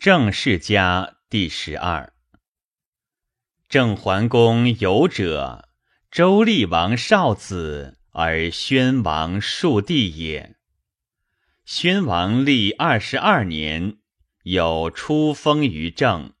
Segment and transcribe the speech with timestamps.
[0.00, 2.14] 郑氏家第十二。
[3.68, 5.68] 郑桓公有者，
[6.10, 10.56] 周厉王少子，而宣王庶弟也。
[11.66, 13.98] 宣王历二十二年，
[14.44, 16.32] 有出封于郑。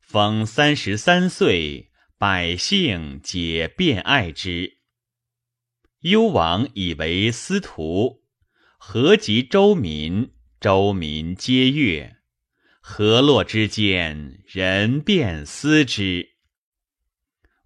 [0.00, 4.78] 封三十三岁，百姓皆变爱之。
[6.00, 8.24] 幽王以为司徒，
[8.78, 10.32] 何及周民？
[10.60, 12.16] 周民皆悦。
[12.86, 16.34] 河洛之间，人便思之。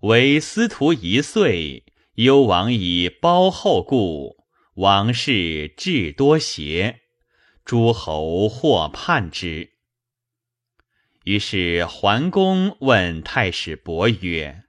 [0.03, 1.85] 为司徒一岁，
[2.15, 4.45] 幽王以包后故，
[4.75, 7.01] 王室至多邪，
[7.65, 9.73] 诸侯或叛之。
[11.25, 14.67] 于是桓公问太史伯曰：“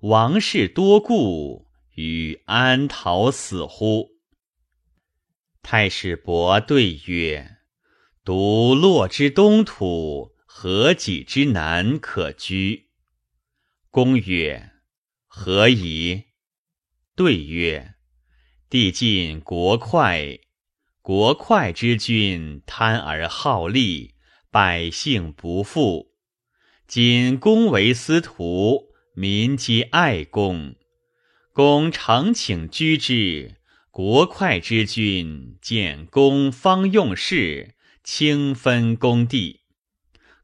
[0.00, 4.10] 王室多故，与安逃死乎？”
[5.64, 7.55] 太史伯对曰。
[8.26, 12.88] 独洛之东土，何己之南可居？
[13.88, 14.72] 公曰：
[15.28, 16.24] 何以？
[17.14, 17.94] 对曰：
[18.68, 20.40] 地尽国快，
[21.02, 24.16] 国快之君贪而好利，
[24.50, 26.16] 百姓不富。
[26.88, 30.74] 今公为司徒，民皆爱公。
[31.52, 33.54] 公常请居之，
[33.92, 37.75] 国快之君见公方用事。
[38.06, 39.62] 清分公地，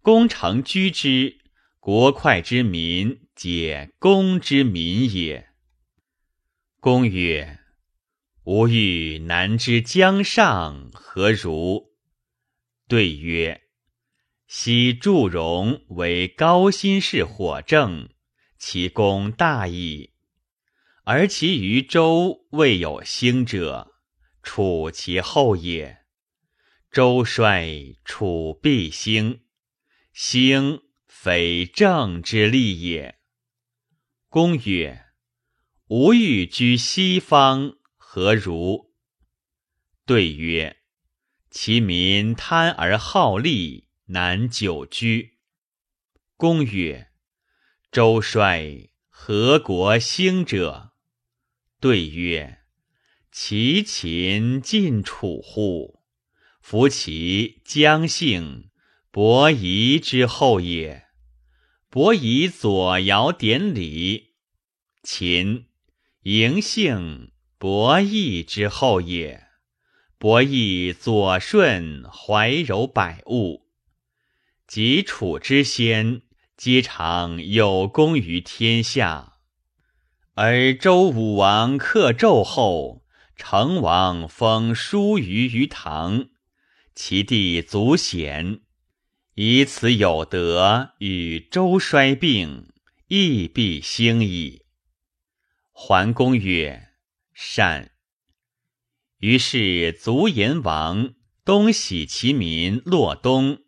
[0.02, 1.38] 公成居之，
[1.78, 5.50] 国快之民，皆公之民也。
[6.80, 7.60] 公曰
[8.42, 11.92] ：“吾欲南之江上，何如？”
[12.88, 13.62] 对曰
[14.48, 18.08] ：“昔祝融为高辛氏火正，
[18.58, 20.14] 其功大矣。
[21.04, 23.92] 而其余周未有兴者，
[24.42, 25.98] 处其后也。”
[26.92, 29.40] 周衰，楚必兴；
[30.12, 33.18] 兴，非正之利也。
[34.28, 35.06] 公曰
[35.88, 38.92] ：“吾欲居西方，何如？”
[40.04, 40.82] 对曰
[41.50, 45.38] ：“其民贪而好利，难久居。”
[46.36, 47.08] 公曰
[47.90, 50.92] ：“周衰，何国兴者？”
[51.80, 52.58] 对曰
[53.32, 56.00] ：“其秦晋楚乎？”
[56.62, 58.70] 夫其姜姓
[59.10, 61.06] 伯夷之后也。
[61.90, 64.36] 伯夷左尧典礼，
[65.02, 65.66] 秦
[66.22, 69.48] 嬴姓伯益之后也。
[70.18, 73.66] 伯益左顺怀柔百物，
[74.68, 76.22] 及楚之先，
[76.56, 79.34] 皆常有功于天下。
[80.34, 83.04] 而周武王克纣后，
[83.36, 86.28] 成王封叔虞于唐。
[86.94, 88.60] 其弟足贤，
[89.34, 92.68] 以此有德，与周衰并，
[93.08, 94.66] 亦必兴矣。
[95.70, 96.90] 桓公曰
[97.32, 97.92] ：“善。”
[99.18, 101.14] 于是卒言王
[101.44, 103.62] 东徙其民洛东，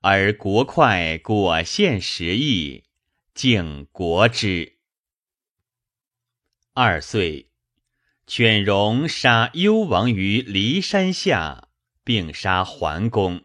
[0.00, 2.84] 而国快果献十邑，
[3.34, 4.78] 敬国之。
[6.72, 7.50] 二岁，
[8.26, 11.65] 犬戎杀幽王于骊山下。
[12.06, 13.44] 并杀桓公，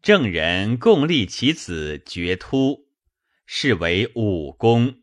[0.00, 2.86] 郑人共立其子绝突，
[3.44, 5.02] 是为武公。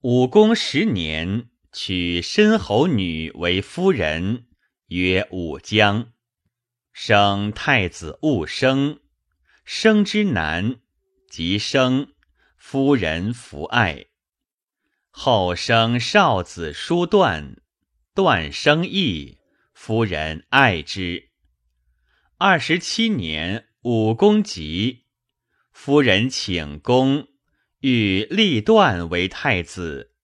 [0.00, 4.46] 武公十年，娶申侯女为夫人，
[4.86, 6.14] 曰武姜，
[6.90, 8.98] 生太子戊生。
[9.66, 10.80] 生之男，
[11.28, 12.14] 即生，
[12.56, 14.06] 夫人弗爱。
[15.10, 17.60] 后生少子叔段，
[18.14, 19.37] 段生义。
[19.80, 21.30] 夫人爱之。
[22.36, 25.06] 二十七年，武公即，
[25.70, 27.28] 夫人请公，
[27.78, 30.16] 欲立段为太子。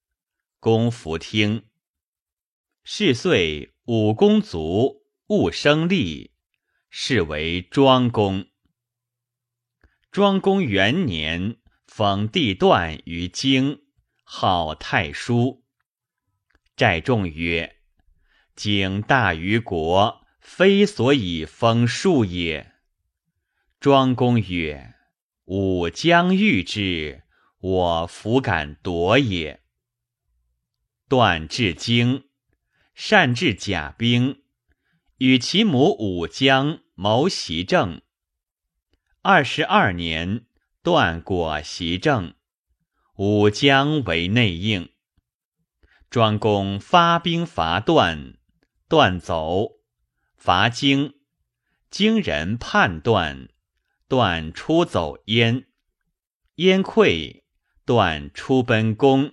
[0.59, 1.67] 公弗听。
[2.83, 6.33] 是岁，武公卒，勿生立，
[6.91, 8.49] 是为庄公。
[10.11, 13.85] 庄公元年，封地段于京，
[14.25, 15.65] 号太叔。
[16.75, 17.84] 寨众曰。
[18.57, 22.73] 景大于国，非所以封庶也。
[23.81, 24.95] 庄公曰
[25.47, 27.25] ：“吾将欲之，
[27.59, 29.63] 我弗敢夺也。”
[31.09, 32.25] 段至京，
[32.95, 34.43] 善治甲兵，
[35.19, 38.01] 与其母武姜谋袭政。
[39.23, 40.47] 二十二年，
[40.83, 42.35] 段果袭政，
[43.17, 44.91] 武姜为内应。
[46.09, 48.39] 庄公发兵伐段。
[48.95, 49.81] 断走，
[50.37, 51.15] 伐荆，
[51.91, 53.49] 经人判断，
[54.07, 55.67] 断出走燕，
[56.55, 57.43] 燕溃，
[57.85, 59.33] 断出奔宫。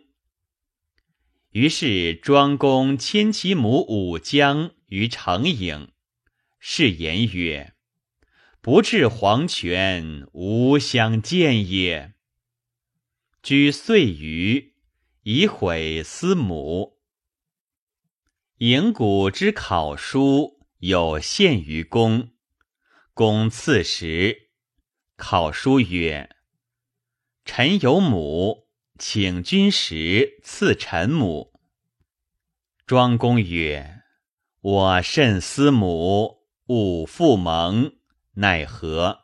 [1.52, 5.92] 于是庄公亲其母武姜于成影，
[6.58, 7.76] 是言曰
[8.62, 12.16] ：“不至黄泉，无相见也。”
[13.44, 14.74] 居岁余，
[15.22, 17.01] 以毁思母。
[18.62, 22.30] 郢古之考书有献于公，
[23.16, 24.52] 公赐时，
[25.16, 26.30] 考书曰
[27.44, 28.68] ：“臣有母，
[29.00, 31.60] 请君食，赐臣母。”
[32.86, 34.04] 庄公曰
[34.62, 37.96] ：“我甚思母，吾父蒙，
[38.34, 39.22] 奈何？”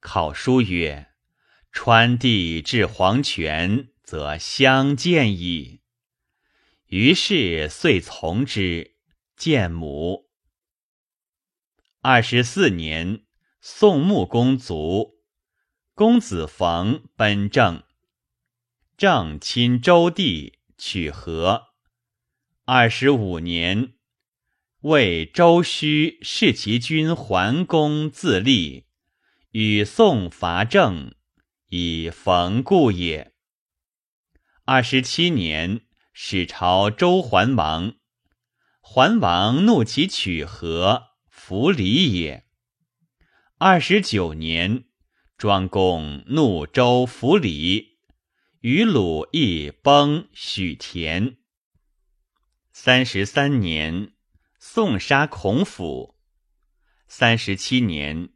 [0.00, 1.08] 考书曰
[1.70, 5.79] ：“川地至黄泉，则相见矣。”
[6.90, 8.96] 于是遂从之，
[9.36, 10.28] 见母。
[12.00, 13.24] 二十四年，
[13.60, 15.20] 宋穆公卒，
[15.94, 17.84] 公子冯奔郑，
[18.96, 21.68] 郑亲周地，取和。
[22.64, 23.94] 二十五年，
[24.80, 28.86] 为周须弑其君桓公自立，
[29.52, 31.14] 与宋伐郑，
[31.68, 33.32] 以冯故也。
[34.64, 35.82] 二十七年。
[36.22, 37.94] 始朝周桓王，
[38.82, 42.44] 桓王怒其取和，弗礼也。
[43.56, 44.84] 二十九年，
[45.38, 48.00] 庄公怒周弗礼，
[48.60, 51.38] 与鲁亦崩许田。
[52.70, 54.12] 三十三年，
[54.58, 56.16] 宋杀孔府。
[57.08, 58.28] 三十七年，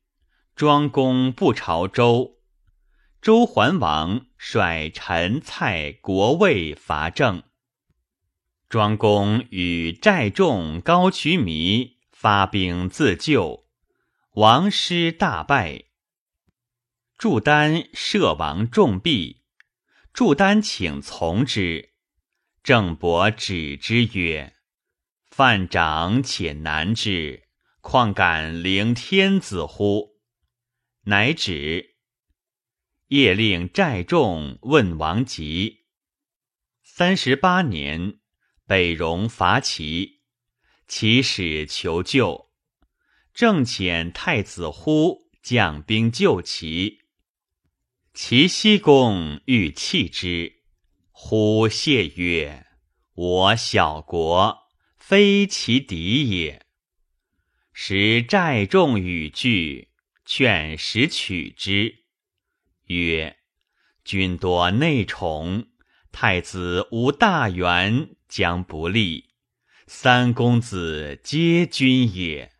[0.57, 2.39] 庄公不朝周，
[3.21, 7.43] 周桓王率陈蔡国魏伐郑。
[8.75, 13.69] 庄公与寨众高渠弥发兵自救，
[14.33, 15.85] 王师大败。
[17.17, 19.43] 祝丹射王重毙，
[20.13, 21.91] 祝丹请从之，
[22.65, 24.57] 郑伯止之曰
[25.31, 27.45] ：“犯长且难之，
[27.81, 30.17] 况敢凌天子乎？”
[31.07, 31.95] 乃止。
[33.07, 35.85] 夜令寨众问王吉。
[36.83, 38.19] 三十八年。
[38.67, 40.21] 北戎伐齐，
[40.89, 42.49] 齐使求救，
[43.35, 47.01] 正遣太子忽将兵救齐。
[48.15, 50.63] 齐僖公欲弃之，
[51.11, 52.67] 忽谢曰
[53.15, 56.65] ：“我小国，非其敌也。”
[57.75, 59.91] 时寨众与惧，
[60.25, 62.05] 劝使取之，
[62.87, 63.37] 曰
[64.05, 65.67] ：“君多内宠，
[66.15, 69.31] 太子无大员。”将不利，
[69.87, 72.51] 三公子皆君也。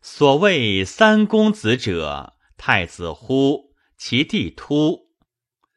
[0.00, 5.10] 所谓三公子者，太子乎，其弟突，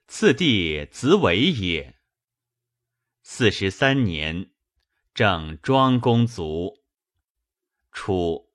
[0.07, 1.95] 次弟子伟也。
[3.23, 4.51] 四十三年，
[5.15, 6.83] 正庄公卒。
[7.91, 8.51] 初，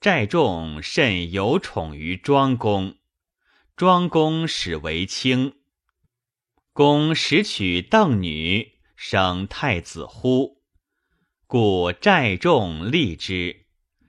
[0.00, 2.96] 寨众甚有宠于庄公，
[3.76, 5.60] 庄公始为卿。
[6.74, 8.72] 公使取邓女。
[8.96, 10.60] 生太子乎？
[11.46, 13.66] 故寨众立之，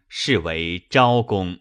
[0.10, 1.60] 是为昭公。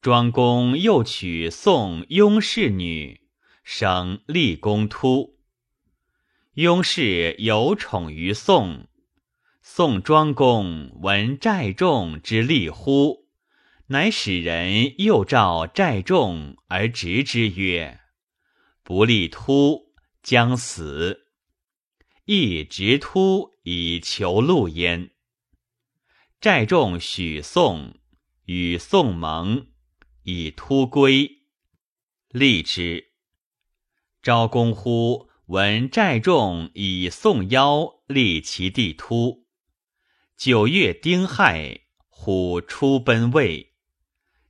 [0.00, 3.20] 庄公又娶宋雍氏女，
[3.62, 5.38] 生立公突。
[6.54, 8.88] 雍氏有宠于宋，
[9.62, 13.28] 宋庄公闻寨众之立乎，
[13.86, 18.00] 乃使人又召寨众而执之曰
[18.86, 21.26] ：“不立突，将死。”
[22.24, 25.10] 亦直突以求路焉。
[26.40, 27.98] 寨众许宋，
[28.44, 29.66] 与宋盟，
[30.22, 31.42] 以突归，
[32.28, 33.12] 立之。
[34.22, 39.48] 昭公乎闻寨众以宋邀立其弟突。
[40.36, 43.74] 九月丁亥，虎出奔魏。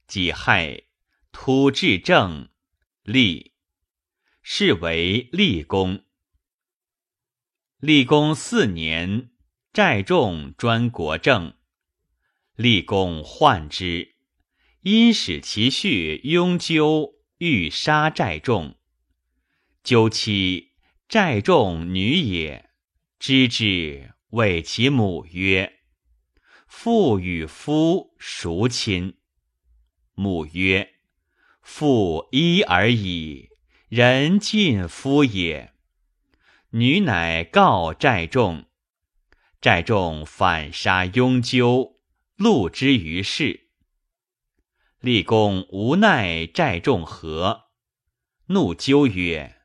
[0.06, 0.82] 己亥，
[1.32, 2.50] 突至正，
[3.02, 3.55] 立，
[4.48, 6.04] 是为立公。
[7.80, 9.30] 立公四年，
[9.72, 11.56] 寨众专国政。
[12.54, 14.14] 立公患之，
[14.82, 18.76] 因使其婿雍纠欲杀寨众。
[19.82, 20.74] 纠妻
[21.08, 22.70] 寨众女也，
[23.18, 25.80] 知之，谓其母曰
[26.68, 29.16] ：“父与夫孰亲？”
[30.14, 30.94] 母曰
[31.62, 33.50] ：“父一而已，
[33.88, 35.72] 人尽夫也。”
[36.70, 38.66] 女乃告寨众，
[39.60, 42.00] 寨众反杀雍纠，
[42.36, 43.70] 戮之于世。
[45.00, 47.66] 立功无奈寨众何，
[48.46, 49.62] 怒纠曰：“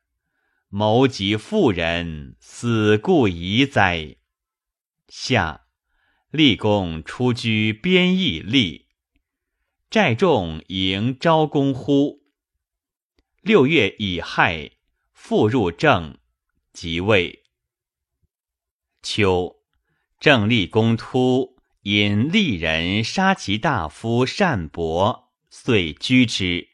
[0.70, 4.16] 谋及妇人，死故宜哉！”
[5.08, 5.66] 下
[6.30, 8.86] 立功出居边邑立，
[9.90, 12.21] 寨众迎昭公乎？
[13.42, 14.70] 六月乙亥，
[15.12, 16.16] 复入郑，
[16.72, 17.42] 即位。
[19.02, 19.56] 秋，
[20.20, 26.68] 郑立公突引利人杀其大夫善伯，遂居之。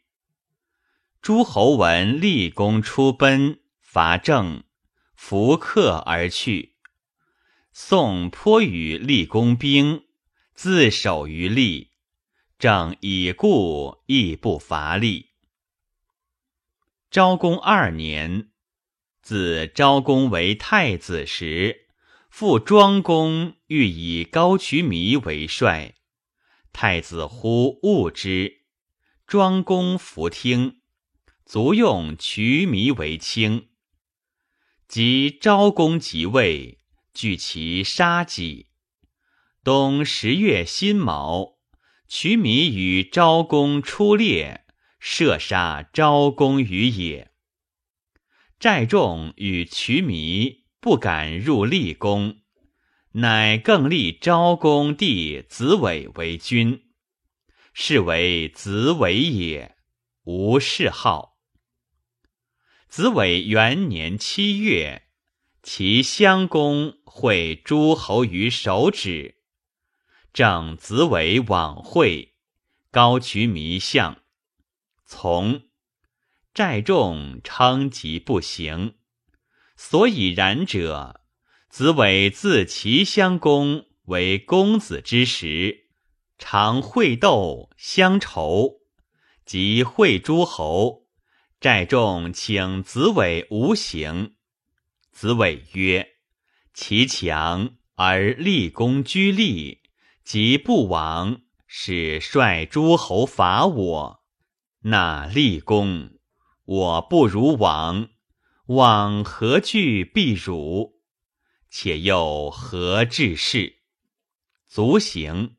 [1.22, 4.62] 诸侯闻立功出奔，伐郑，
[5.16, 6.74] 伏克而去。
[7.72, 10.04] 宋颇与立功兵，
[10.52, 11.92] 自守于利，
[12.58, 15.27] 郑已故，亦不伐利。
[17.10, 18.50] 昭公二年，
[19.22, 21.86] 自昭公为太子时。
[22.28, 25.94] 父庄公欲以高渠弥为帅，
[26.70, 28.64] 太子乎恶之。
[29.26, 30.82] 庄公弗听，
[31.46, 33.70] 卒用渠弥为卿。
[34.86, 36.80] 及昭公即位，
[37.14, 38.66] 据其杀己。
[39.64, 41.56] 冬十月辛卯，
[42.06, 44.66] 渠弥与昭公出猎，
[44.98, 47.32] 射杀昭公于野。
[48.58, 50.68] 寨众与渠弥。
[50.80, 52.38] 不敢入立宫，
[53.14, 56.84] 乃更立昭公弟子伟为君，
[57.74, 59.76] 是为子伟也，
[60.22, 61.40] 无谥号。
[62.88, 65.08] 子伟元年七月，
[65.64, 69.42] 其襄公会诸侯于首止，
[70.32, 72.36] 正子伟往会，
[72.92, 74.22] 高渠弥相，
[75.10, 75.62] 从，
[76.52, 78.96] 寨众称疾不行。
[79.74, 81.22] 所以然者，
[81.70, 85.86] 子伟自齐襄公为公子之时，
[86.36, 88.82] 常会斗相仇，
[89.46, 91.06] 及会诸侯，
[91.58, 94.34] 寨众请子伟无行。
[95.10, 96.06] 子伟曰
[96.74, 99.80] ：“其强而立功居立，
[100.22, 104.22] 即不亡，使率诸侯伐我，
[104.80, 106.18] 那立功，
[106.64, 108.10] 我不如亡。”
[108.68, 111.00] 往何惧必辱？
[111.70, 113.78] 且又何治事？
[114.66, 115.56] 足行。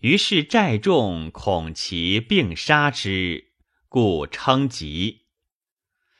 [0.00, 3.54] 于是寨众恐其并杀之，
[3.88, 5.28] 故称疾。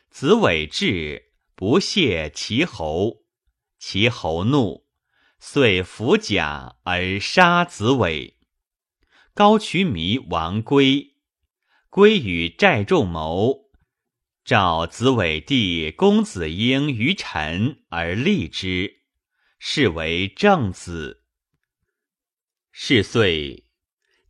[0.09, 3.25] 子伟至，不谢其侯，
[3.79, 4.87] 其侯怒，
[5.39, 8.39] 遂服甲而杀子伟。
[9.35, 11.10] 高渠弥亡归，
[11.91, 13.69] 归与寨众谋。
[14.45, 19.03] 召子伟弟公子婴于臣而立之，
[19.59, 21.25] 是为正子。
[22.71, 23.67] 是岁，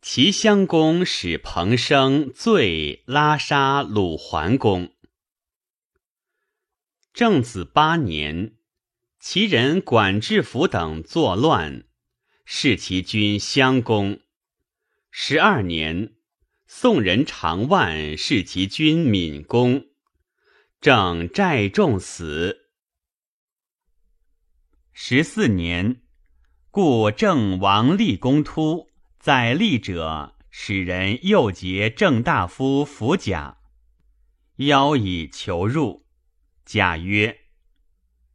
[0.01, 4.93] 齐襄公使彭生罪拉杀鲁桓公。
[7.13, 8.55] 正子八年，
[9.19, 11.85] 齐人管制府等作乱，
[12.43, 14.19] 弑其君襄公。
[15.11, 16.15] 十二年，
[16.73, 19.87] 宋人长万是其君敏公。
[20.79, 22.69] 郑寨众死。
[24.93, 26.01] 十四年，
[26.71, 28.87] 故郑王立公突
[29.19, 33.57] 在立者，使人诱结郑大夫服甲，
[34.55, 36.07] 邀以求入。
[36.63, 37.41] 甲曰：“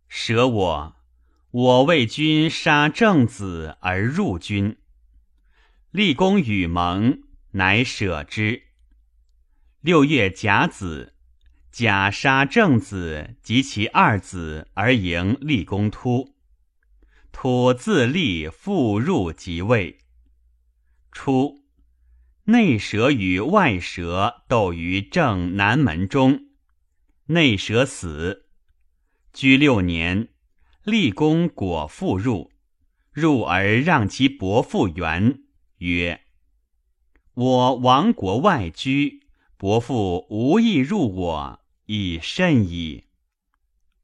[0.08, 0.96] 舍我！
[1.50, 4.76] 我为君杀郑子而入君。”
[5.90, 7.22] 立公与盟，
[7.52, 8.62] 乃舍之。
[9.80, 11.14] 六月甲子。
[11.72, 16.34] 甲杀正子及其二子而迎立公突，
[17.32, 19.98] 突自立复入即位。
[21.12, 21.66] 初，
[22.44, 26.46] 内蛇与外蛇斗于正南门中，
[27.26, 28.46] 内蛇死。
[29.34, 30.28] 居六年，
[30.82, 32.50] 立公果复入，
[33.12, 35.42] 入而让其伯父元
[35.76, 36.22] 曰
[37.36, 39.22] ：“我亡国外居，
[39.56, 43.04] 伯父无意入我。”以甚矣。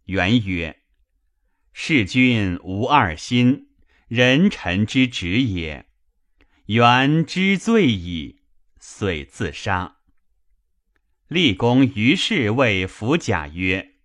[0.04, 0.82] 元曰
[1.74, 3.70] ：“弑君无二心，
[4.06, 5.86] 人臣之职也。”
[6.66, 8.42] 元知罪矣，
[8.78, 9.96] 遂自杀。
[11.26, 13.96] 立功于是谓弗甲曰：“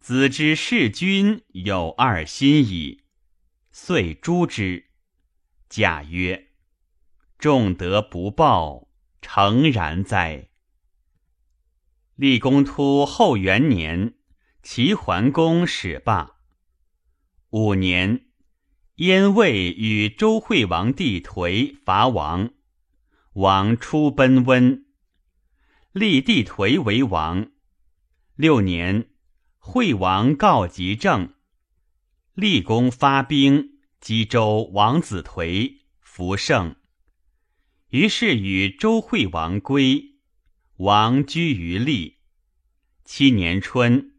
[0.00, 3.02] 子之弑君有二心矣。”
[3.70, 4.86] 遂诛之。
[5.68, 6.48] 甲曰
[7.44, 8.88] ：“重德不报，
[9.20, 10.48] 诚然哉！”
[12.16, 14.14] 立公突后元年，
[14.62, 16.36] 齐桓公始罢。
[17.50, 18.28] 五年，
[18.94, 22.48] 燕魏与周惠王帝颓伐王，
[23.34, 24.86] 王出奔温，
[25.92, 27.50] 立帝颓为王。
[28.36, 29.10] 六年，
[29.58, 31.34] 惠王告急政，
[32.32, 36.76] 立功发兵击周王子颓，弗胜。
[37.94, 40.16] 于是与周惠王归，
[40.78, 42.16] 王居于立。
[43.04, 44.16] 七年春，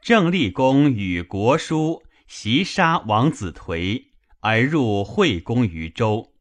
[0.00, 2.04] 郑立公与国叔。
[2.26, 4.06] 袭杀王子颓，
[4.40, 6.32] 而入惠公于周。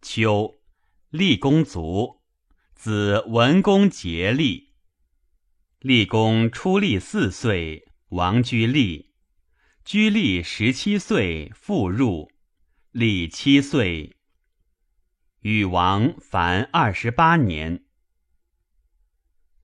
[0.00, 0.54] 秋，
[1.10, 2.22] 立公卒，
[2.74, 4.70] 子文公竭立。
[5.80, 9.10] 立公初立四岁，王居立。
[9.84, 12.32] 居立十七岁，复入。
[12.92, 14.15] 立七岁，
[15.48, 17.84] 禹王凡二十八年。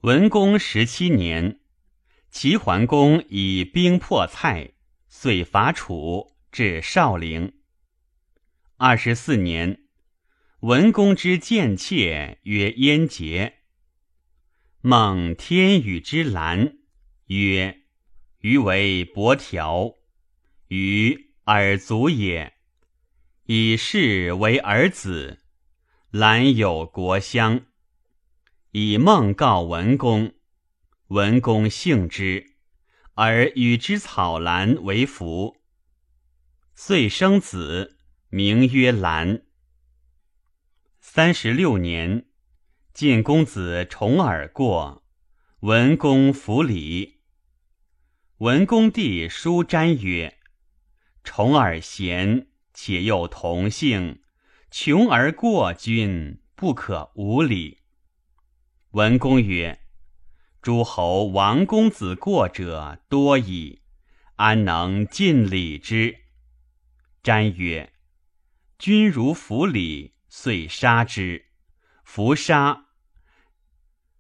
[0.03, 1.59] 文公十七年，
[2.31, 4.75] 齐桓公以兵破蔡。
[5.09, 7.55] 遂伐楚，至少陵。
[8.77, 9.81] 二十四年，
[10.61, 13.55] 文公之贱妾曰燕结。
[14.83, 16.79] 梦天与之兰，
[17.27, 17.81] 曰
[18.39, 19.97] ：“余为伯条，
[20.69, 22.53] 余尔族也。
[23.47, 25.41] 以是为儿子，
[26.13, 27.65] 兰有国相。
[28.73, 30.35] 以梦告文公，
[31.09, 32.53] 文公幸之。”
[33.15, 35.57] 而与之草兰为服，
[36.75, 39.43] 遂生子，名曰兰。
[41.01, 42.27] 三十六年，
[42.93, 45.05] 晋公子重耳过，
[45.61, 47.21] 文公服礼。
[48.39, 50.39] 文公弟叔瞻曰
[51.25, 54.23] ：“重耳贤，且又同姓，
[54.75, 57.83] 穷而过君，不可无礼。”
[58.93, 59.81] 文公曰。
[60.63, 63.83] 诸侯王公子过者多矣，
[64.37, 66.21] 安能尽礼之？
[67.23, 67.93] 瞻曰
[68.79, 71.47] ：“君如弗礼，遂杀之。
[72.05, 72.87] 弗杀，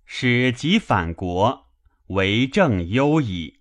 [0.04, 1.70] 使即反国，
[2.08, 3.60] 为政忧矣。”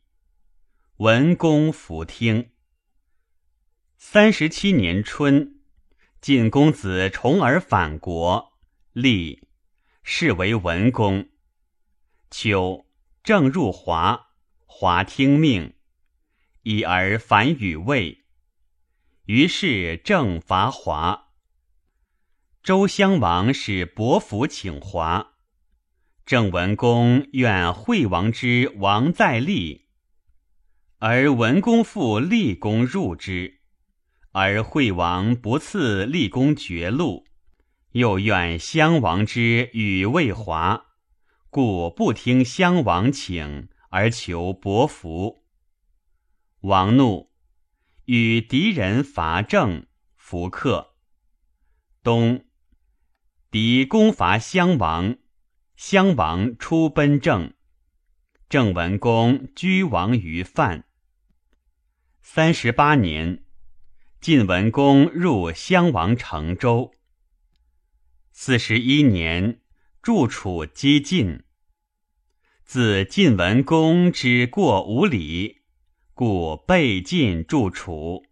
[0.98, 2.50] 文公弗听。
[3.98, 5.61] 三十七年春，
[6.22, 8.54] 晋公子重耳反国，
[8.94, 9.48] 立，
[10.04, 11.28] 是为文公。
[12.30, 12.86] 秋，
[13.24, 14.28] 正入华，
[14.68, 15.74] 华听命，
[16.62, 18.26] 已而反与魏。
[19.26, 21.30] 于是正伐华。
[22.62, 25.34] 周襄王使伯服请华，
[26.24, 29.88] 郑文公愿惠王之王在立，
[31.00, 33.61] 而文公复立功入之，
[34.32, 37.26] 而惠王不赐立功绝禄，
[37.92, 40.86] 又愿襄王之与魏华。
[41.50, 45.44] 故不听襄王请，而求伯服。
[46.62, 47.30] 王怒，
[48.06, 50.96] 与敌人伐郑，弗克。
[52.02, 52.46] 冬，
[53.50, 55.18] 敌攻伐襄王，
[55.76, 57.54] 襄王出奔郑。
[58.48, 60.86] 郑文公居王于范。
[62.22, 63.44] 三十八年，
[64.22, 66.94] 晋文公入襄王成周。
[68.32, 69.62] 四十一年。
[70.04, 71.44] 助楚击晋，
[72.64, 75.62] 自晋文公之过无礼，
[76.14, 78.26] 故被晋助楚。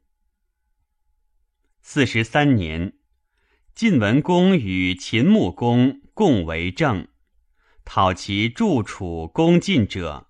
[1.81, 2.93] 四十三年，
[3.73, 7.07] 晋文公与秦穆公共为政，
[7.85, 10.27] 讨其助楚攻晋者，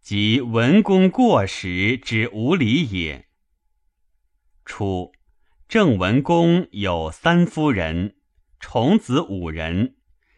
[0.00, 3.23] 即文公过时之无礼也。
[4.64, 5.12] 初，
[5.68, 8.16] 郑文公有三夫人，
[8.58, 9.96] 重子五人。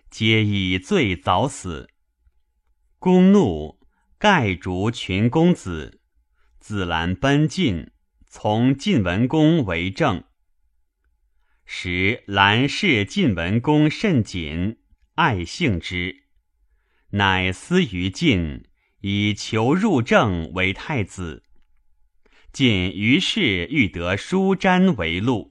[0.08, 1.90] 皆以罪早死。
[2.98, 3.78] 公怒，
[4.18, 6.00] 盖逐群公子，
[6.58, 7.90] 子兰奔晋，
[8.26, 10.24] 从晋文公为政。
[11.64, 14.78] 时兰视晋文公甚谨，
[15.16, 16.24] 爱幸之，
[17.10, 18.64] 乃思于晋，
[19.00, 21.42] 以求入政为太子。
[22.52, 25.50] 晋于是欲得叔瞻为禄，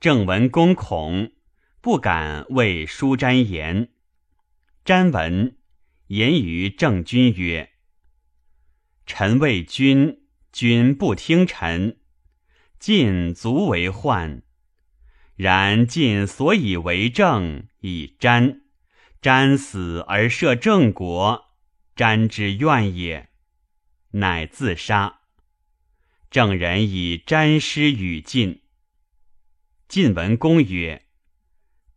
[0.00, 1.32] 郑文公恐。
[1.80, 3.90] 不敢为叔瞻言。
[4.84, 5.56] 瞻闻，
[6.08, 7.70] 言于郑君曰
[9.06, 11.98] ：“臣为君，君不听臣，
[12.80, 14.42] 晋足为患。
[15.36, 18.62] 然晋所以为政，以瞻。
[19.22, 21.44] 瞻死而摄郑国，
[21.94, 23.28] 瞻之怨也，
[24.10, 25.20] 乃自杀。
[26.36, 28.60] 郑人以瞻师与晋。
[29.88, 31.06] 晋文公曰。”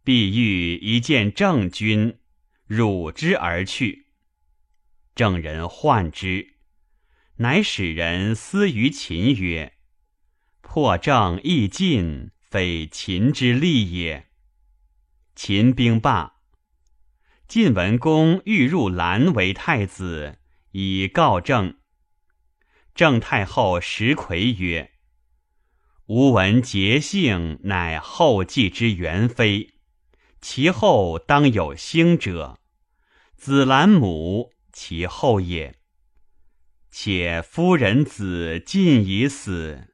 [0.06, 2.18] 必欲一见郑君，
[2.66, 4.06] 辱之而去。
[5.14, 6.54] 郑人患之，
[7.40, 9.74] 乃使人思于秦曰
[10.64, 14.30] ：“破郑亦尽，非秦之利也。
[15.36, 16.36] 秦兵罢，
[17.46, 20.40] 晋文公欲入兰为太子，
[20.72, 21.79] 以告郑。
[23.00, 24.92] 郑太后石奎曰
[26.08, 29.76] ：“吾闻节姓乃后继之元妃，
[30.42, 32.60] 其后当有兴者。
[33.38, 35.80] 子兰母其后也。
[36.92, 39.94] 且夫人子晋已死。”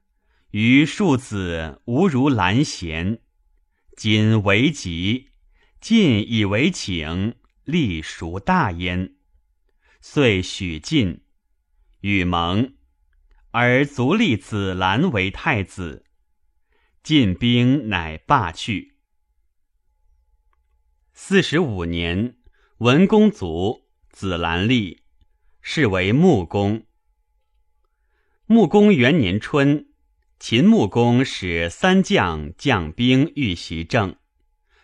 [0.50, 3.20] 余庶子无如兰贤，
[3.96, 5.30] 今为吉，
[5.80, 9.14] 晋以为请，立孰大焉？
[10.02, 11.22] 遂许晋，
[12.00, 12.74] 与盟，
[13.58, 16.06] 而足立子兰为太子。
[17.02, 18.98] 晋兵乃罢去。
[21.14, 22.36] 四十五年，
[22.80, 25.04] 文公卒，子兰立，
[25.62, 26.86] 是为穆公。
[28.46, 29.88] 穆公元年春。
[30.38, 34.18] 秦穆公使三将将兵欲袭郑，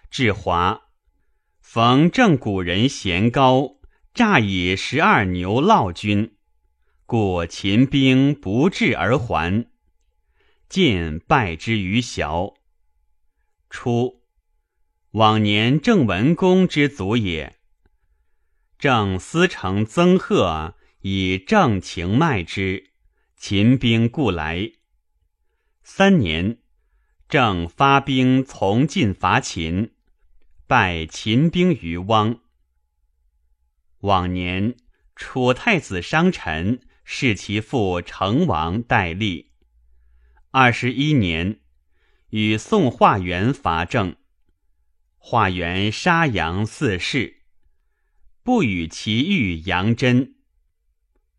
[0.10, 0.79] 至华，
[1.60, 3.81] 逢郑古人贤高，
[4.13, 6.38] 诈以十二牛烙军，
[7.12, 9.69] 故秦兵不至而还。
[10.69, 12.56] 晋败之于淆。
[13.69, 14.21] 初，
[15.10, 17.60] 往年郑文公之祖也。
[18.80, 22.91] 郑司成曾贺以郑情卖之，
[23.36, 24.71] 秦兵故来。
[25.84, 26.60] 三年，
[27.28, 29.91] 郑发兵从晋伐秦，
[30.65, 32.39] 败秦兵于汪。
[34.00, 34.78] 往年，
[35.17, 36.80] 楚太子商臣
[37.13, 39.52] 是其父成王代立。
[40.52, 41.60] 二十一年，
[42.30, 44.15] 与宋化元伐郑，
[45.17, 47.41] 化元杀杨四世，
[48.43, 50.36] 不与其遇杨真，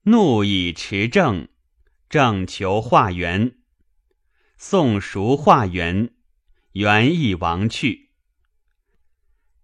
[0.02, 1.48] 怒以持郑，
[2.10, 3.56] 郑求化元。
[4.58, 6.10] 宋蜀化元，
[6.72, 8.10] 元亦亡去。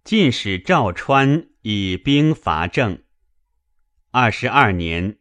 [0.02, 3.04] 晋使赵川以兵伐郑。
[4.10, 5.17] 二十二年，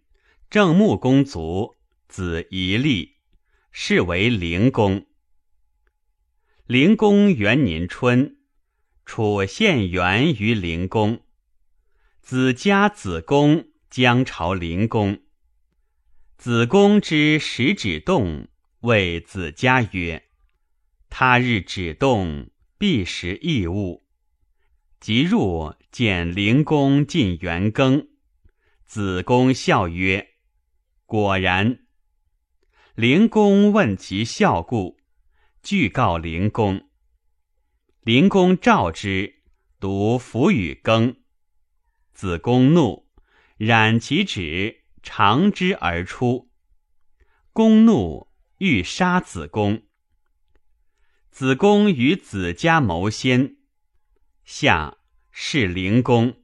[0.49, 1.75] 正穆公卒，
[2.07, 3.17] 子仪立，
[3.71, 5.05] 是为灵公。
[6.65, 8.37] 灵公元年春，
[9.05, 11.21] 楚献元于灵公，
[12.21, 15.19] 子家子公将朝灵公。
[16.37, 18.47] 子公之食指动。
[18.81, 20.27] 谓子家曰
[21.09, 24.05] ：“他日止动，必食异物。”
[25.01, 28.07] 即入见灵公进元庚，
[28.85, 30.35] 子公笑曰
[31.07, 31.79] ：“果然。”
[32.93, 34.99] 灵公问其孝故，
[35.63, 36.87] 具告灵公。
[38.01, 39.41] 灵公召之，
[39.79, 41.15] 读符与庚。
[42.13, 43.07] 子公怒，
[43.57, 46.51] 染其指，长之而出。
[47.51, 48.27] 公怒。
[48.59, 49.83] 欲杀子贡。
[51.29, 53.57] 子贡与子家谋先，
[54.43, 54.97] 下
[55.31, 56.41] 是灵公。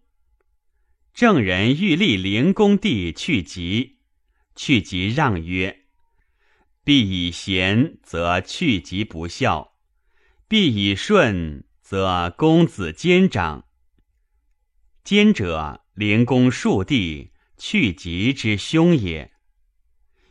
[1.12, 3.98] 郑人欲立灵公弟去疾，
[4.56, 5.86] 去疾让曰
[6.84, 9.74] ：“必以贤，则去疾不孝；
[10.48, 13.66] 必以顺，则公子兼长。
[15.04, 19.32] 兼者，灵公庶弟，去疾之兄也。”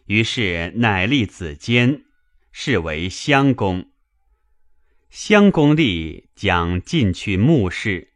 [0.06, 2.04] 于是乃立子坚，
[2.50, 3.90] 是为襄公。
[5.08, 8.14] 襄公立，将进去穆氏。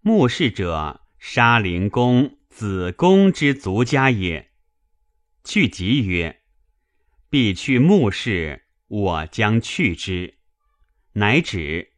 [0.00, 4.47] 穆氏者，杀灵公子公之族家也。
[5.48, 6.42] 去疾曰
[7.30, 10.40] ：“必去穆氏，我将去之。”
[11.16, 11.94] 乃止，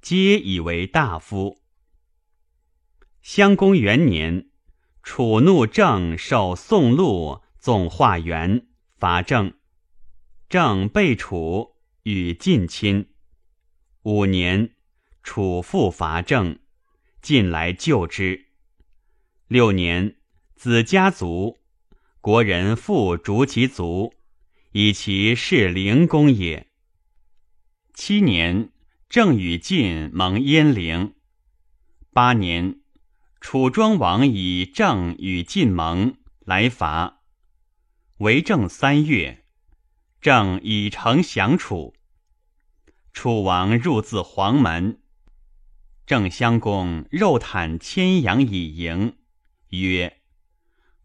[0.00, 1.60] 皆以为大夫。
[3.20, 4.48] 襄公元年，
[5.02, 7.42] 楚怒郑受宋禄。
[7.58, 9.52] 纵化元伐郑，
[10.48, 13.10] 郑被楚，与晋亲。
[14.04, 14.74] 五年，
[15.22, 16.58] 楚复伐郑，
[17.20, 18.46] 晋来救之。
[19.46, 20.16] 六年，
[20.56, 21.59] 子家族，
[22.22, 24.12] 国人复逐其族，
[24.72, 26.66] 以其是灵公也。
[27.94, 28.68] 七年，
[29.08, 31.14] 郑与晋盟鄢陵。
[32.12, 32.80] 八年，
[33.40, 37.22] 楚庄王以郑与晋盟，来伐。
[38.18, 39.46] 为政三月，
[40.20, 41.94] 郑以城降楚。
[43.14, 45.00] 楚王入自黄门，
[46.04, 49.16] 郑襄公肉袒牵羊以迎，
[49.70, 50.18] 曰：“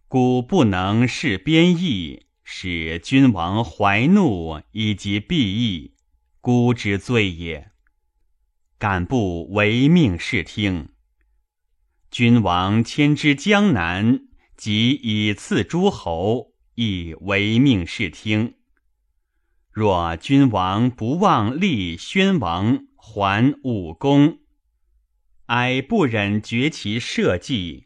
[0.07, 5.93] 孤不能事边邑，使君王怀怒以及必义，
[6.41, 7.71] 孤之罪也。
[8.77, 10.89] 敢不违命视听？
[12.11, 18.55] 君王迁之江南，即以赐诸侯。”亦唯命是听。
[19.71, 24.39] 若君王不忘立宣王还武功，
[25.45, 27.84] 哀不忍绝其社稷，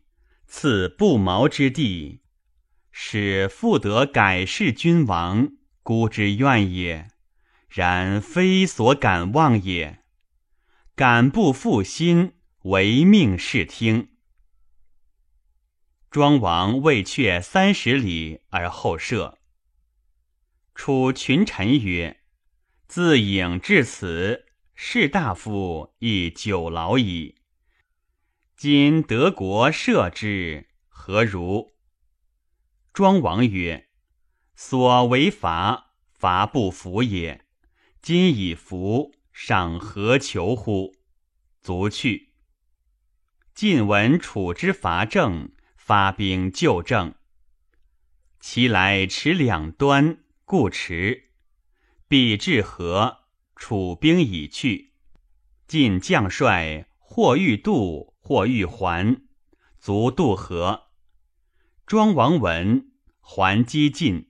[0.51, 2.21] 赐不毛之地，
[2.91, 5.51] 使复得改世君王，
[5.83, 7.07] 孤之愿也。
[7.69, 10.03] 然非所敢忘也。
[10.95, 12.33] 敢不负心，
[12.63, 14.09] 唯命是听。
[16.09, 19.37] 庄王未却三十里而后射。
[20.73, 22.21] 楚群臣曰
[22.89, 27.35] ：“自郢至此，士大夫亦久劳矣。
[28.61, 31.71] 今德国设之，何如？”
[32.91, 33.87] 庄王曰
[34.53, 37.45] ：“所为伐，伐不服也。
[38.01, 40.93] 今已服，尚何求乎？”
[41.63, 42.33] 卒去。
[43.53, 47.15] 晋闻楚之伐郑，发兵救郑。
[48.41, 50.17] 其来持两端。
[50.43, 51.29] 故迟，
[52.09, 53.19] 必至河，
[53.55, 54.95] 楚兵已去。
[55.65, 59.23] 晋将帅或欲渡，或欲还，
[59.79, 60.89] 卒渡河。
[61.87, 64.29] 庄王闻，还击晋。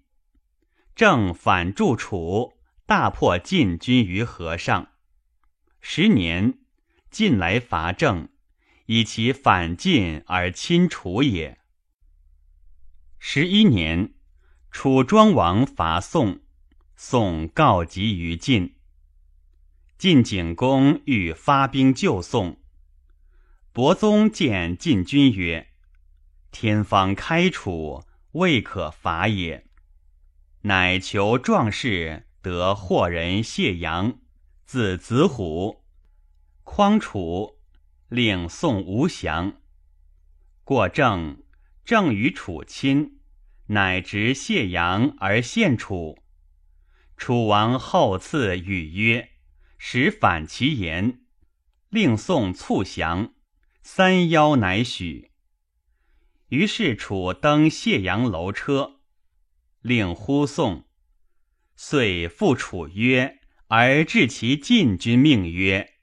[0.96, 2.54] 正反助楚，
[2.86, 4.94] 大破晋军于河上。
[5.82, 6.60] 十年，
[7.12, 8.30] 晋来伐郑，
[8.86, 11.60] 以其反晋而亲楚也。
[13.18, 14.14] 十一年。
[14.72, 16.40] 楚庄王伐宋，
[16.96, 18.78] 宋告急于晋。
[19.98, 22.62] 晋景公欲发兵救宋，
[23.72, 25.68] 伯宗见晋军曰
[26.52, 29.68] ：“天方开楚，未可伐也。”
[30.64, 34.20] 乃求壮士得霍人谢阳，
[34.66, 35.84] 字子虎，
[36.64, 37.60] 匡楚，
[38.10, 39.62] 令宋无降。
[40.64, 41.44] 过郑，
[41.86, 43.20] 郑与楚亲。
[43.68, 46.18] 乃执谢阳而献楚，
[47.16, 49.30] 楚王后赐语曰
[49.78, 51.22] ：“使反其言，
[51.90, 53.34] 令宋促降。”
[53.92, 55.32] 三邀乃许。
[56.50, 59.00] 于是楚登谢阳楼车，
[59.82, 60.86] 令呼宋，
[61.76, 65.96] 遂复楚曰：“而治其晋军命曰：‘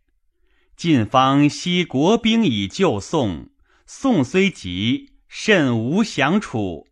[0.77, 3.51] 晋方悉国兵以救宋，
[3.87, 6.88] 宋虽急，甚无降楚。’”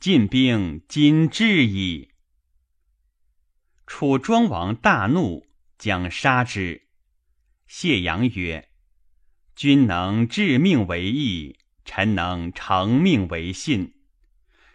[0.00, 2.12] 晋兵今至矣。
[3.86, 6.88] 楚庄王大怒，将杀之。
[7.66, 8.67] 谢阳曰
[9.58, 13.94] ：“君能致命为义，臣能成命为信。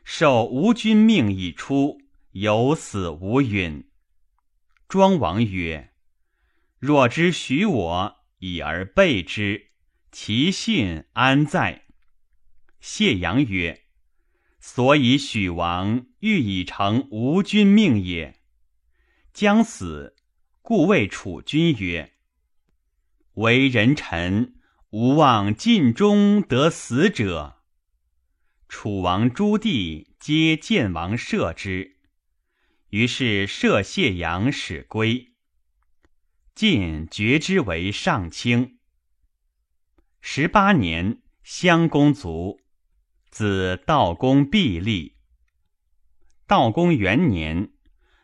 [0.04, 3.86] 受吴君命已出，有死无允。”
[4.90, 5.94] 庄王曰
[6.80, 9.68] ：“若之许我，以而备之，
[10.12, 11.86] 其信安在？”
[12.82, 13.86] 谢阳曰。
[14.60, 18.38] 所以许王欲以成吴君命也，
[19.34, 20.18] 将死，
[20.62, 22.12] 故谓楚君曰
[23.36, 24.56] ：“为人臣，
[24.94, 27.64] 无望尽忠得死者。”
[28.70, 31.98] 楚王诸弟皆见王赦之，
[32.90, 35.34] 于是赦谢阳，使归。
[36.54, 38.78] 晋爵之为上卿。
[40.22, 42.60] 十八年，襄公卒。
[43.32, 45.16] 子道公毕立。
[46.46, 47.72] 道公元年，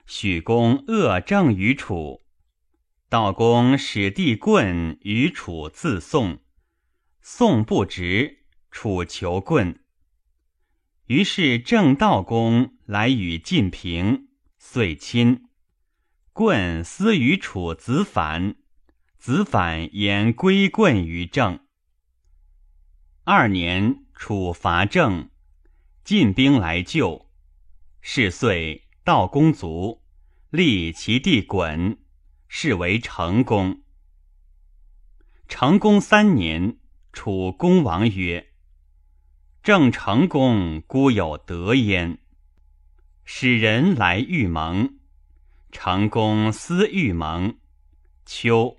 [0.05, 2.21] 许公恶政于楚，
[3.09, 6.39] 道公使弟棍与楚自宋，
[7.31, 8.39] 宋不直，
[8.71, 9.79] 楚求棍。
[11.05, 15.45] 于是郑道公来与晋平，遂亲。
[16.33, 18.55] 棍思与楚子反，
[19.19, 21.59] 子反言归棍于郑。
[23.23, 24.03] 二年。
[24.15, 25.29] 楚伐郑，
[26.03, 27.29] 晋兵来救。
[28.01, 30.01] 是岁，道公卒，
[30.49, 31.99] 立其弟衮，
[32.47, 33.83] 是为成公。
[35.47, 36.78] 成公三年，
[37.11, 38.51] 楚公王曰
[39.63, 42.19] ：“郑成公孤有德焉。”
[43.25, 44.99] 使人来欲盟。
[45.71, 47.57] 成公思欲盟。
[48.25, 48.77] 秋，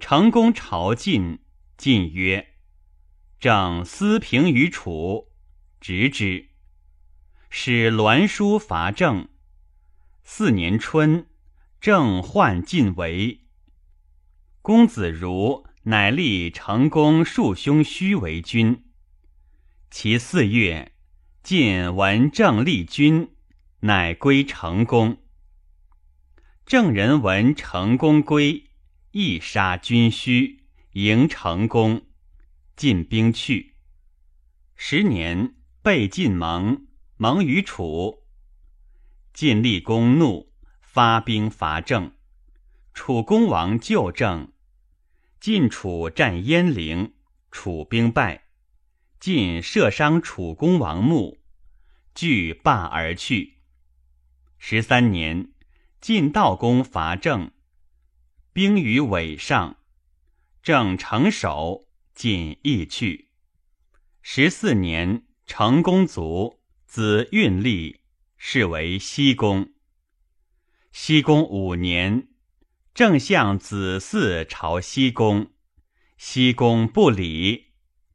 [0.00, 1.38] 成公朝晋，
[1.76, 2.54] 晋曰。
[3.38, 5.28] 正思平于楚，
[5.80, 6.48] 执之，
[7.48, 9.28] 使栾书伐郑。
[10.24, 11.26] 四年春，
[11.80, 13.42] 郑患晋围。
[14.60, 18.84] 公子如乃立成公庶兄须为君。
[19.90, 20.92] 其四月，
[21.42, 23.30] 晋闻郑立君，
[23.80, 25.16] 乃归成公。
[26.66, 28.64] 郑人闻成公归，
[29.12, 32.02] 亦杀君须，迎成公。
[32.76, 33.74] 进兵去，
[34.76, 38.24] 十年被晋盟，盟于楚。
[39.32, 42.12] 晋厉公怒，发兵伐郑。
[42.92, 44.52] 楚公王救郑，
[45.40, 47.14] 晋楚战鄢陵，
[47.52, 48.48] 楚兵败，
[49.20, 51.38] 晋射伤楚公王墓，
[52.12, 53.58] 惧罢而去。
[54.58, 55.52] 十三年，
[56.00, 57.52] 晋悼公伐郑，
[58.52, 59.76] 兵于尾上，
[60.60, 63.28] 郑成守，晋亦去。
[64.20, 68.00] 十四年，成公卒，子运立，
[68.36, 69.70] 是为西公。
[70.90, 72.27] 西公五年。
[72.98, 75.52] 正向子嗣朝西宫，
[76.16, 77.66] 西宫不礼，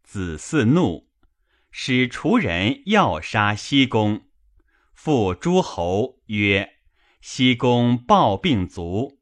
[0.04, 1.08] 子嗣怒，
[1.72, 4.26] 使厨人要杀西宫。
[4.94, 6.70] 复诸侯曰
[7.24, 9.22] ：“西宫暴病卒。”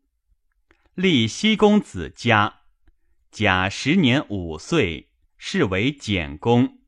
[0.98, 2.62] 立西宫子嘉，
[3.30, 6.80] 嘉十年五岁，是为简公。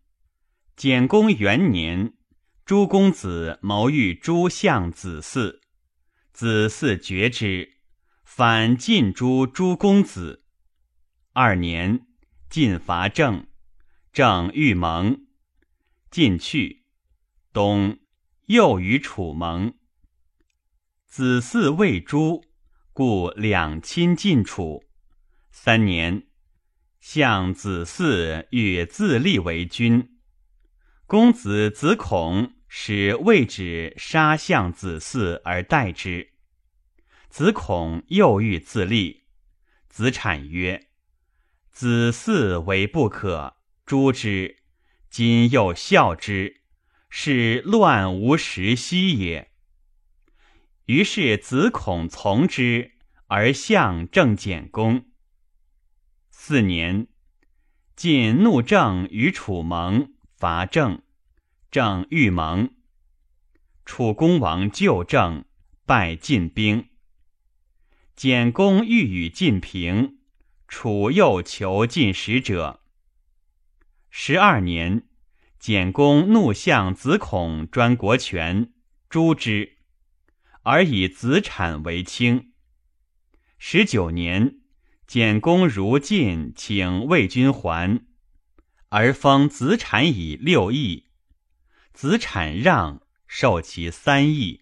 [0.75, 2.15] 简公元年，
[2.65, 5.59] 诸公子谋欲诸相子嗣，
[6.31, 7.72] 子嗣绝之。
[8.36, 10.41] 反晋诸诸公子。
[11.34, 12.08] 二年，
[12.50, 13.46] 晋伐郑，
[14.12, 15.28] 郑欲盟，
[16.10, 16.84] 晋去。
[17.54, 18.00] 冬，
[18.48, 19.76] 又与楚盟。
[21.06, 22.43] 子嗣未诛，
[22.91, 24.84] 故两亲晋楚。
[25.52, 26.26] 三年，
[27.00, 30.17] 相子嗣欲自立为君，
[31.06, 36.33] 公子子孔使魏止杀相子嗣而代之。
[37.34, 39.24] 子孔又欲自立，
[39.89, 40.89] 子产曰
[41.74, 43.56] ：“子嗣为不可，
[43.88, 44.58] 诛之。
[45.10, 46.62] 今又孝之，
[47.10, 49.50] 是乱无时息也。”
[50.86, 52.91] 于是子孔从之，
[53.26, 55.08] 而相郑简公。
[56.30, 57.08] 四年，
[57.96, 61.02] 晋怒郑与楚盟，伐郑，
[61.72, 62.76] 郑欲盟。
[63.86, 65.46] 楚公王救郑，
[65.88, 66.89] 败晋兵。
[68.15, 70.19] 简公欲与晋平，
[70.67, 72.82] 楚又求晋使者。
[74.12, 75.08] 十二年，
[75.58, 78.71] 简公怒向子孔专国权，
[79.10, 79.78] 诛之，
[80.62, 82.54] 而以子产为卿。
[83.58, 84.60] 十九年，
[85.08, 88.06] 简公如晋，请魏君还，
[88.89, 91.08] 而封子产以六邑，
[91.91, 94.62] 子产让，受其三邑。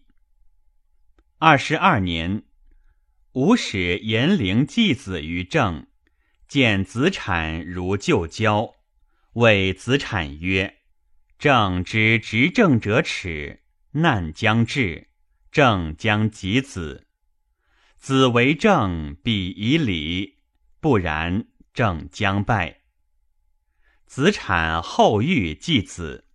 [1.37, 2.43] 二十二年。
[3.33, 5.87] 吾使严陵继子于郑，
[6.49, 8.75] 见子产如旧交，
[9.33, 10.79] 谓子产曰
[11.39, 15.07] ：“郑之执政者耻，难将至，
[15.49, 17.07] 郑将及子。
[17.97, 20.35] 子为政，必以礼；
[20.81, 22.81] 不然，郑将败。”
[24.05, 26.25] 子产后遇继子。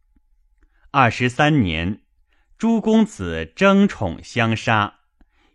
[0.93, 2.01] 二十三年，
[2.57, 4.96] 诸公子争宠相杀。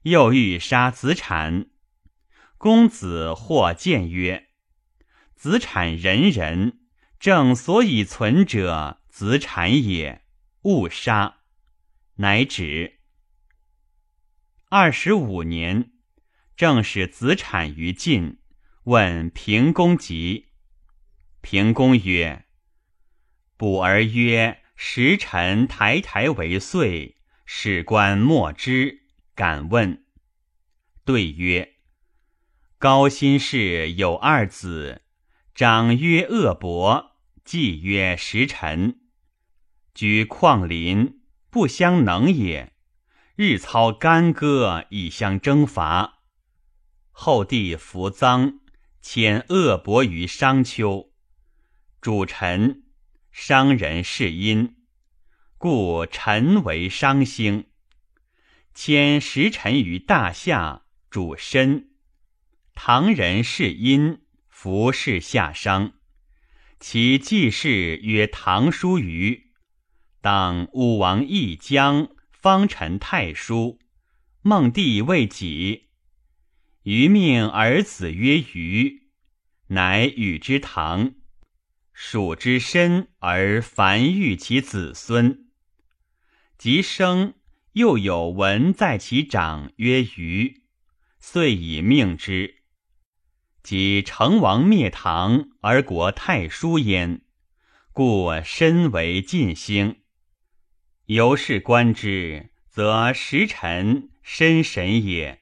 [0.04, 1.70] 又欲杀子产，
[2.58, 4.48] 公子或谏曰
[5.36, 6.80] ：“子产仁人，
[7.20, 10.24] 正所以存者，子产也，
[10.64, 11.38] 勿杀。”
[12.18, 13.00] 乃止。
[14.70, 15.92] 二十五年，
[16.56, 18.40] 正使子产于晋，
[18.86, 20.48] 问平公疾。
[21.42, 22.46] 平公曰
[23.58, 29.01] ：“卜而曰：‘时臣台台为岁，史官莫之。’”
[29.34, 30.04] 敢问，
[31.06, 31.76] 对曰
[32.78, 35.02] ：“高辛氏有二子，
[35.56, 39.00] 长曰恶伯，继曰时臣。
[39.94, 42.74] 居旷林，不相能也。
[43.36, 46.20] 日操干戈以相征伐。
[47.12, 48.60] 后帝服臧，
[49.02, 51.12] 迁恶伯于商丘。
[52.00, 52.84] 主臣，
[53.32, 54.76] 商人是因，
[55.58, 57.66] 故臣为商星。”
[58.74, 61.90] 迁时臣于大夏，主申。
[62.74, 65.94] 唐人是殷，服侍夏商。
[66.80, 69.52] 其继室曰唐叔虞，
[70.22, 73.80] 当武王义姜，方臣太叔。
[74.42, 75.90] 孟帝未己，
[76.84, 79.10] 余命儿子曰虞，
[79.68, 81.14] 乃与之唐。
[81.94, 85.52] 属之身而繁育其子孙，
[86.58, 87.36] 及生。
[87.74, 90.64] 又有文在其长曰虞，
[91.20, 92.56] 遂以命之。
[93.64, 97.22] 即成王灭唐而国太叔焉，
[97.94, 100.02] 故身为晋兴。
[101.06, 105.42] 由是观之，则时臣身神也。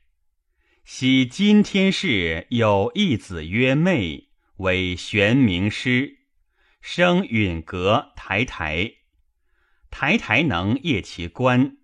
[0.83, 6.19] 昔今天氏有一子曰昧，为玄冥师，
[6.79, 8.91] 生允阁台台，
[9.89, 11.77] 台台能谒其官。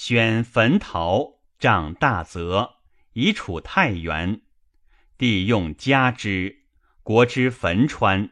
[0.00, 2.76] 选坟陶仗大泽，
[3.14, 4.42] 以处太原。
[5.18, 6.60] 帝用加之，
[7.02, 8.30] 国之汾川。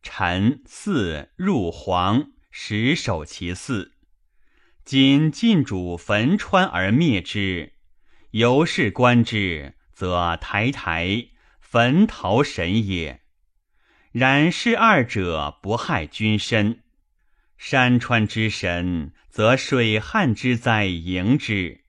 [0.00, 3.90] 臣嗣入皇，实守其嗣。
[4.84, 7.72] 今晋主汾川而灭之，
[8.30, 11.30] 由是观之，则台台
[11.60, 13.22] 坟陶神也。
[14.12, 16.84] 然是二者不害君身。
[17.56, 21.82] 山川之神，则水旱之灾迎之；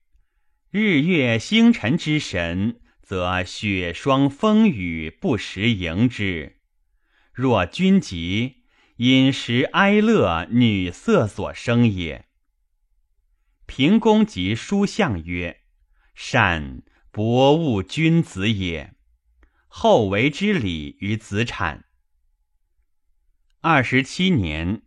[0.69, 6.57] 日月星辰之神，则雪霜风雨不时迎之。
[7.33, 8.63] 若君疾，
[8.97, 12.25] 饮食哀乐，女色所生也。
[13.65, 15.61] 平公及书相曰
[16.13, 18.95] ：“善博物君子也。”
[19.67, 21.85] 后为之礼于子产。
[23.61, 24.83] 二十七年。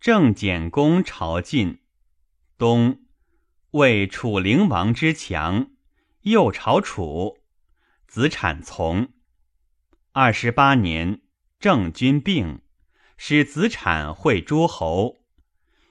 [0.00, 1.80] 郑简公朝晋，
[2.60, 3.00] 东
[3.70, 5.70] 为楚灵王之强，
[6.24, 7.38] 又朝楚，
[8.06, 9.08] 子产从。
[10.12, 11.22] 二十八年，
[11.58, 12.60] 郑君病，
[13.16, 15.22] 使子产会诸侯，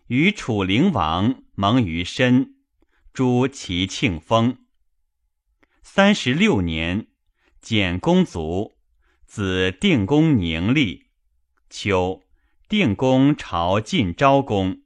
[0.09, 2.57] 与楚灵王盟于申，
[3.15, 4.59] 诛其庆封。
[5.81, 7.07] 三十六年，
[7.59, 8.75] 简公卒，
[9.25, 11.07] 子定公宁立，
[11.67, 12.21] 秋。
[12.67, 14.83] 定公朝晋昭公。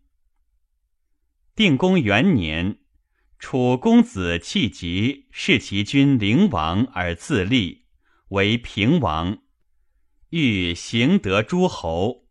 [1.56, 2.80] 定公元年，
[3.38, 7.86] 楚公子弃疾弑其君灵王而自立，
[8.30, 9.38] 为平王，
[10.32, 12.26] 欲行得诸侯，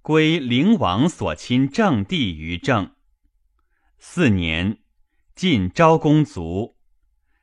[0.00, 2.92] 归灵王所亲正地于政。
[3.98, 4.78] 四年，
[5.34, 6.78] 晋昭公卒，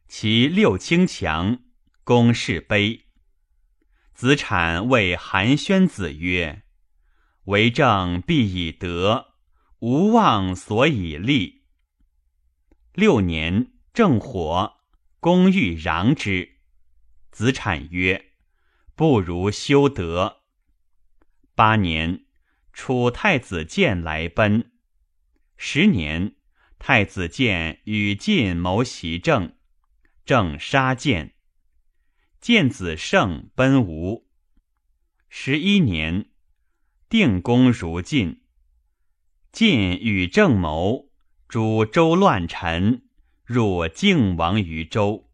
[0.08, 1.60] 其六卿强，
[2.04, 3.02] 公室卑。
[4.16, 6.64] 子产谓韩宣子曰。
[7.46, 9.29] 为政必以德，
[9.80, 11.64] 无忘所以立。
[12.94, 14.78] 六年，正火，
[15.22, 16.58] 公欲攘之。
[17.32, 18.34] 子产曰
[18.96, 20.42] ：“不如修德。”
[21.56, 22.26] 八年，
[22.74, 24.74] 楚太子建来奔。
[25.56, 26.36] 十年，
[26.78, 29.56] 太子建与晋谋袭郑，
[30.26, 31.36] 郑杀建。
[32.42, 34.28] 建子胜奔吴。
[35.30, 36.32] 十一年。
[37.08, 38.39] 定公如晋，
[39.52, 41.10] 晋与郑谋，
[41.48, 43.02] 诛周乱臣，
[43.44, 45.28] 入靖王于周。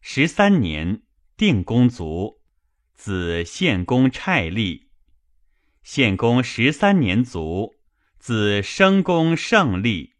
[0.00, 1.02] 十三年，
[1.36, 2.40] 定公卒，
[2.94, 4.88] 子献公蔡立。
[5.84, 7.76] 献公十三年卒，
[8.18, 10.14] 子生公胜立。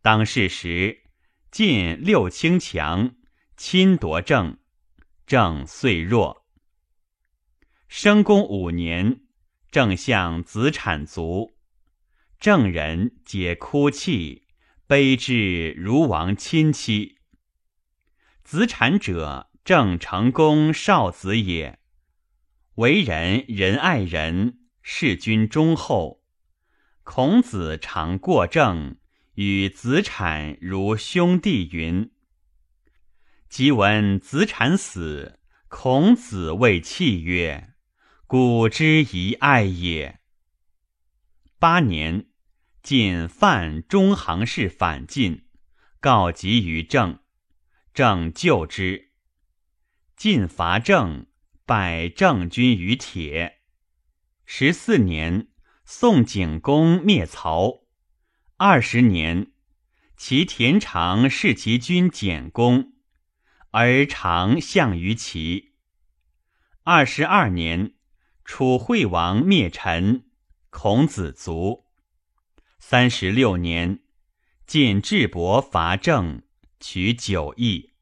[0.00, 1.02] 当世时，
[1.50, 3.16] 晋六卿强，
[3.56, 4.56] 侵夺政，
[5.26, 6.46] 政遂弱。
[7.88, 9.22] 生公五年。
[9.70, 11.52] 正相子产卒，
[12.40, 14.46] 郑人皆哭泣，
[14.86, 17.18] 悲之如亡亲戚。
[18.44, 21.80] 子产者，郑成公少子也，
[22.76, 26.22] 为人仁爱人，事君忠厚。
[27.02, 28.98] 孔子常过郑，
[29.34, 32.08] 与子产如兄弟云。
[33.48, 37.74] 即闻子产死，孔子谓弃曰。
[38.28, 40.17] 古之遗爱也。
[41.60, 42.26] 八年，
[42.84, 45.44] 晋犯中行氏反晋，
[45.98, 47.18] 告急于郑，
[47.92, 49.10] 郑救之。
[50.16, 51.26] 晋伐郑，
[51.66, 53.58] 拜郑军于铁。
[54.46, 55.48] 十四年，
[55.84, 57.80] 宋景公灭曹。
[58.56, 59.50] 二十年，
[60.16, 62.92] 其田常弑其君简公，
[63.72, 65.72] 而常相于齐。
[66.84, 67.94] 二十二年。
[68.44, 70.27] 楚惠王灭陈，
[70.70, 71.86] 孔子卒。
[72.78, 74.00] 三十六年，
[74.66, 76.42] 晋智伯伐郑，
[76.78, 77.92] 取九邑。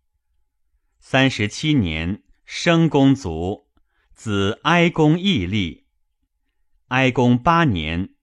[0.98, 3.68] 三十七年，生公卒，
[4.12, 5.86] 子哀公义立。
[6.88, 8.14] 哀公八年，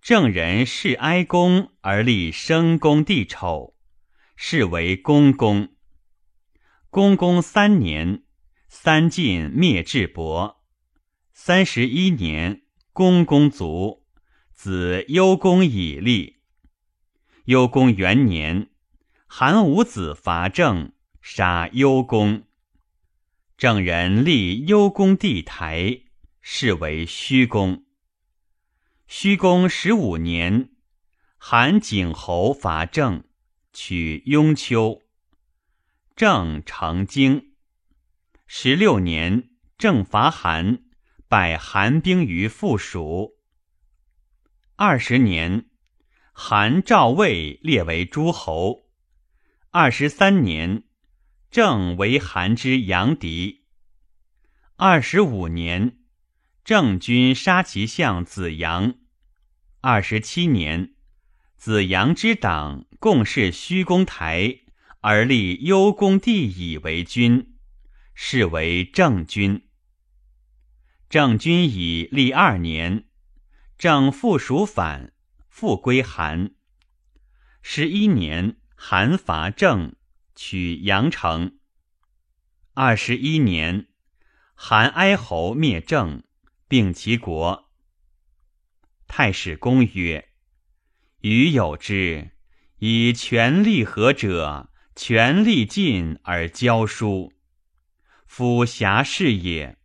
[0.00, 3.76] 郑人弑哀公而立生公弟丑，
[4.36, 5.74] 是为公公。
[6.88, 8.24] 公公三年，
[8.68, 10.62] 三晋灭智伯。
[11.34, 12.61] 三十一年，
[12.94, 14.04] 公公卒，
[14.52, 16.42] 子幽公以立。
[17.46, 18.68] 幽公元年，
[19.26, 22.42] 韩武子伐郑，杀幽公。
[23.56, 26.02] 郑人立幽公帝台，
[26.42, 27.86] 是为虚公。
[29.06, 30.68] 虚公十五年，
[31.38, 33.24] 韩景侯伐郑，
[33.72, 35.00] 取雍丘。
[36.14, 37.54] 郑成京。
[38.46, 40.91] 十六年，郑伐韩。
[41.32, 43.38] 拜韩兵于附属。
[44.76, 45.64] 二十年，
[46.34, 48.90] 韩赵魏列为诸侯，
[49.70, 50.82] 二十三年，
[51.50, 53.64] 郑为韩之阳敌。
[54.76, 55.96] 二十五年，
[56.66, 58.96] 郑军杀其相子阳。
[59.80, 60.92] 二十七年，
[61.56, 64.58] 子阳之党共事虚公台，
[65.00, 67.54] 而立幽公帝以为君，
[68.12, 69.66] 是为郑君。
[71.12, 73.04] 郑君以立二年，
[73.76, 75.12] 郑复属反，
[75.50, 76.52] 复归韩。
[77.60, 79.94] 十一年，韩伐郑，
[80.34, 81.58] 取阳城。
[82.72, 83.88] 二十一年，
[84.54, 86.22] 韩哀侯灭郑，
[86.66, 87.70] 并其国。
[89.06, 90.30] 太史公曰
[91.20, 92.30] ：“余有之，
[92.78, 97.34] 以权力合者，权力尽而教书，
[98.24, 99.76] 夫侠士也。”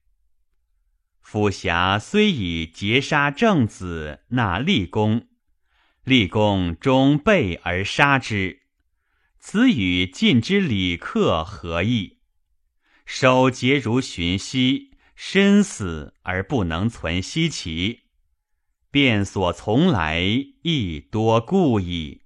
[1.29, 5.27] 府侠虽以劫杀正子纳立功，
[6.05, 8.61] 立功终备而杀之，
[9.37, 12.19] 此与晋之礼克何异？
[13.05, 18.03] 守节如寻溪，身死而不能存西岐，
[18.89, 20.21] 变所从来
[20.61, 22.21] 亦多故矣。